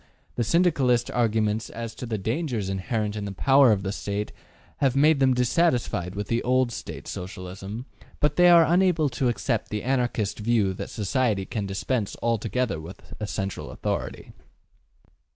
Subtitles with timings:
[0.33, 4.31] The Syndicalist arguments as to the dangers inherent in the power of the State
[4.77, 7.85] have made them dissatisfied with the old State Socialism,
[8.19, 13.13] but they are unable to accept the Anarchist view that society can dispense altogether with
[13.19, 14.31] a central authority.